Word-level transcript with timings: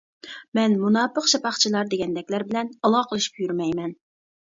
مەن 0.59 0.71
مۇناپىق-شاپاقچىلار 0.85 1.91
دېگەندەكلەر 1.91 2.45
بىلەن 2.53 2.71
ئالاقىلىشىپ 2.89 3.37
يۈرمەيمەن. 3.43 3.93